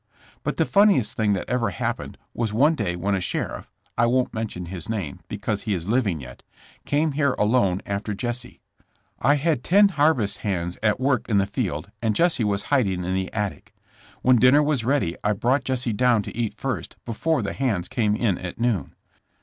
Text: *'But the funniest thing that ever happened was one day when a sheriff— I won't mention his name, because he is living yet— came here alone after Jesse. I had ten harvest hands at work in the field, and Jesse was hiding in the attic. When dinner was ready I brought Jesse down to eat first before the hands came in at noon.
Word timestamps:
*'But 0.41 0.57
the 0.57 0.65
funniest 0.65 1.15
thing 1.15 1.33
that 1.33 1.47
ever 1.47 1.69
happened 1.69 2.17
was 2.33 2.51
one 2.51 2.73
day 2.73 2.95
when 2.95 3.13
a 3.13 3.21
sheriff— 3.21 3.71
I 3.99 4.07
won't 4.07 4.33
mention 4.33 4.65
his 4.65 4.89
name, 4.89 5.19
because 5.27 5.61
he 5.61 5.75
is 5.75 5.87
living 5.87 6.19
yet— 6.19 6.41
came 6.87 7.11
here 7.11 7.33
alone 7.33 7.83
after 7.85 8.15
Jesse. 8.15 8.59
I 9.19 9.35
had 9.35 9.63
ten 9.63 9.89
harvest 9.89 10.39
hands 10.39 10.75
at 10.81 10.99
work 10.99 11.29
in 11.29 11.37
the 11.37 11.45
field, 11.45 11.91
and 12.01 12.15
Jesse 12.15 12.43
was 12.43 12.63
hiding 12.73 13.03
in 13.03 13.13
the 13.13 13.31
attic. 13.31 13.75
When 14.23 14.37
dinner 14.37 14.63
was 14.63 14.83
ready 14.83 15.17
I 15.23 15.33
brought 15.33 15.65
Jesse 15.65 15.93
down 15.93 16.23
to 16.23 16.35
eat 16.35 16.55
first 16.57 16.95
before 17.05 17.43
the 17.43 17.53
hands 17.53 17.87
came 17.87 18.15
in 18.15 18.39
at 18.39 18.59
noon. 18.59 18.95